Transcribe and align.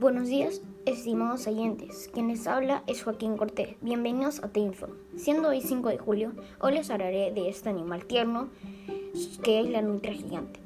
Buenos 0.00 0.28
días, 0.28 0.62
estimados 0.86 1.46
oyentes. 1.46 2.08
Quien 2.14 2.28
les 2.28 2.46
habla 2.46 2.82
es 2.86 3.02
Joaquín 3.02 3.36
Cortés. 3.36 3.76
Bienvenidos 3.82 4.42
a 4.42 4.48
Te 4.48 4.58
Inform. 4.58 4.94
Siendo 5.14 5.50
hoy 5.50 5.60
5 5.60 5.90
de 5.90 5.98
julio, 5.98 6.32
hoy 6.58 6.72
les 6.72 6.90
hablaré 6.90 7.32
de 7.32 7.50
este 7.50 7.68
animal 7.68 8.06
tierno 8.06 8.48
que 9.42 9.60
es 9.60 9.68
la 9.68 9.82
nutria 9.82 10.14
gigante. 10.14 10.58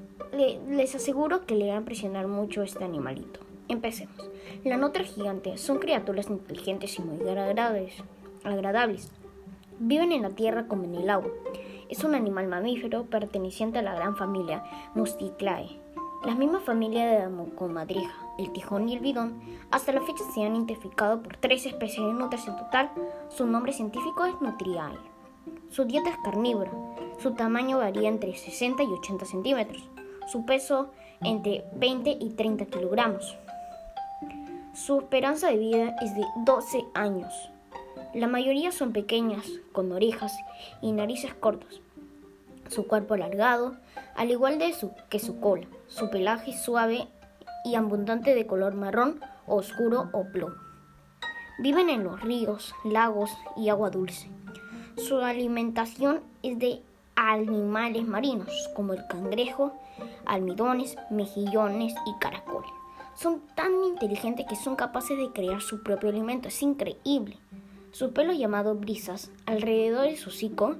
les 0.68 0.94
aseguro 0.94 1.46
que 1.46 1.56
le 1.56 1.66
va 1.66 1.74
a 1.74 1.78
impresionar 1.78 2.28
mucho 2.28 2.62
este 2.62 2.84
animalito. 2.84 3.40
Empecemos. 3.66 4.30
La 4.62 4.76
nutria 4.76 5.04
gigante 5.04 5.58
son 5.58 5.80
criaturas 5.80 6.30
inteligentes 6.30 6.96
y 7.00 7.02
muy 7.02 7.28
agradables. 7.28 7.96
agradables. 8.44 9.10
Viven 9.80 10.12
en 10.12 10.22
la 10.22 10.30
tierra 10.30 10.68
como 10.68 10.84
en 10.84 10.94
el 10.94 11.10
agua. 11.10 11.32
Es 11.88 12.04
un 12.04 12.14
animal 12.14 12.46
mamífero 12.46 13.06
perteneciente 13.06 13.80
a 13.80 13.82
la 13.82 13.96
gran 13.96 14.16
familia 14.16 14.62
Musticlae 14.94 15.82
la 16.24 16.34
misma 16.34 16.60
familia 16.60 17.06
de 17.06 17.54
Comadrija, 17.54 18.14
el 18.38 18.50
tijón 18.50 18.88
y 18.88 18.94
el 18.94 19.00
bidón, 19.00 19.42
hasta 19.70 19.92
la 19.92 20.00
fecha 20.00 20.24
se 20.32 20.42
han 20.42 20.54
identificado 20.54 21.22
por 21.22 21.36
tres 21.36 21.66
especies 21.66 22.06
de 22.06 22.14
nutrias 22.14 22.48
en 22.48 22.56
total. 22.56 22.90
Su 23.28 23.46
nombre 23.46 23.72
científico 23.72 24.24
es 24.24 24.34
Nutriae. 24.40 24.96
Su 25.70 25.84
dieta 25.84 26.10
es 26.10 26.16
carnívora. 26.24 26.72
Su 27.18 27.32
tamaño 27.32 27.78
varía 27.78 28.08
entre 28.08 28.34
60 28.34 28.82
y 28.82 28.86
80 28.86 29.26
centímetros. 29.26 29.88
Su 30.26 30.46
peso 30.46 30.90
entre 31.20 31.64
20 31.74 32.16
y 32.18 32.30
30 32.30 32.66
kilogramos. 32.66 33.36
Su 34.72 35.00
esperanza 35.00 35.48
de 35.48 35.58
vida 35.58 35.96
es 36.00 36.14
de 36.14 36.24
12 36.44 36.86
años. 36.94 37.32
La 38.14 38.28
mayoría 38.28 38.72
son 38.72 38.92
pequeñas, 38.92 39.46
con 39.72 39.92
orejas 39.92 40.34
y 40.80 40.92
narices 40.92 41.34
cortas 41.34 41.80
su 42.74 42.86
cuerpo 42.86 43.14
alargado, 43.14 43.76
al 44.16 44.30
igual 44.30 44.58
que 45.08 45.18
su 45.18 45.40
cola, 45.40 45.66
su 45.86 46.10
pelaje 46.10 46.52
suave 46.52 47.08
y 47.64 47.76
abundante 47.76 48.34
de 48.34 48.46
color 48.46 48.74
marrón 48.74 49.20
oscuro 49.46 50.10
o 50.12 50.24
plomo. 50.24 50.56
Viven 51.58 51.88
en 51.88 52.02
los 52.02 52.20
ríos, 52.20 52.74
lagos 52.84 53.30
y 53.56 53.68
agua 53.68 53.90
dulce. 53.90 54.28
Su 54.96 55.18
alimentación 55.18 56.20
es 56.42 56.58
de 56.58 56.82
animales 57.14 58.06
marinos 58.06 58.50
como 58.74 58.92
el 58.92 59.06
cangrejo, 59.06 59.72
almidones, 60.26 60.96
mejillones 61.10 61.94
y 62.06 62.18
caracoles. 62.18 62.70
Son 63.14 63.40
tan 63.54 63.72
inteligentes 63.84 64.46
que 64.48 64.56
son 64.56 64.74
capaces 64.74 65.16
de 65.16 65.30
crear 65.30 65.60
su 65.60 65.82
propio 65.84 66.08
alimento. 66.08 66.48
Es 66.48 66.60
increíble. 66.62 67.38
Su 67.92 68.12
pelo 68.12 68.32
llamado 68.32 68.74
brisas 68.74 69.30
alrededor 69.46 70.06
de 70.06 70.16
su 70.16 70.30
hocico 70.30 70.76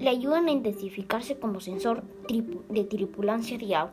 le 0.00 0.08
ayudan 0.08 0.48
a 0.48 0.52
identificarse 0.52 1.38
como 1.38 1.60
sensor 1.60 2.02
de 2.70 2.84
tripulancia 2.84 3.58
de 3.58 3.74
agua. 3.74 3.92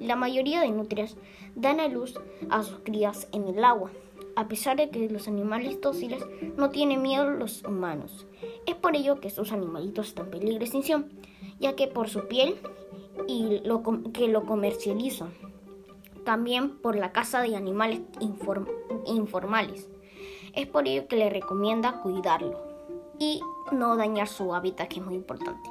La 0.00 0.16
mayoría 0.16 0.62
de 0.62 0.70
nutrias 0.70 1.16
dan 1.54 1.80
a 1.80 1.88
luz 1.88 2.18
a 2.48 2.62
sus 2.62 2.78
crías 2.78 3.28
en 3.32 3.46
el 3.46 3.62
agua, 3.62 3.90
a 4.36 4.48
pesar 4.48 4.78
de 4.78 4.88
que 4.88 5.08
los 5.10 5.28
animales 5.28 5.80
dóciles 5.82 6.24
no 6.56 6.70
tienen 6.70 7.02
miedo 7.02 7.24
a 7.24 7.30
los 7.30 7.62
humanos. 7.62 8.26
Es 8.66 8.74
por 8.74 8.96
ello 8.96 9.20
que 9.20 9.28
estos 9.28 9.52
animalitos 9.52 10.08
están 10.08 10.26
en 10.26 10.30
peligro 10.32 10.58
de 10.58 10.64
extinción, 10.64 11.10
ya 11.60 11.76
que 11.76 11.88
por 11.88 12.08
su 12.08 12.26
piel 12.26 12.56
y 13.28 13.60
lo 13.64 13.82
que 14.12 14.28
lo 14.28 14.46
comercializan. 14.46 15.28
También 16.24 16.78
por 16.78 16.96
la 16.96 17.12
caza 17.12 17.42
de 17.42 17.54
animales 17.54 18.00
informales. 19.06 19.90
Es 20.54 20.66
por 20.66 20.88
ello 20.88 21.06
que 21.06 21.16
le 21.16 21.28
recomienda 21.28 22.00
cuidarlo 22.00 22.63
y 23.18 23.40
no 23.72 23.96
dañar 23.96 24.28
su 24.28 24.54
hábitat, 24.54 24.88
que 24.88 25.00
es 25.00 25.04
muy 25.04 25.14
importante. 25.14 25.70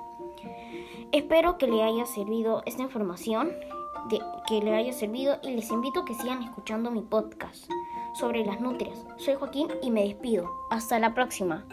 Espero 1.11 1.58
que 1.58 1.67
le 1.67 1.83
haya 1.83 2.05
servido 2.05 2.63
esta 2.66 2.81
información, 2.81 3.52
que 4.47 4.61
le 4.61 4.75
haya 4.75 4.94
servido 4.94 5.38
y 5.44 5.52
les 5.52 5.69
invito 5.72 6.02
a 6.02 6.05
que 6.05 6.16
sigan 6.16 6.44
escuchando 6.44 6.91
mi 6.91 7.02
podcast 7.02 7.69
sobre 8.13 8.45
las 8.45 8.59
nutrias. 8.59 9.05
Soy 9.17 9.35
Joaquín 9.35 9.69
y 9.81 9.91
me 9.91 10.03
despido. 10.03 10.50
Hasta 10.69 11.00
la 11.00 11.13
próxima. 11.13 11.66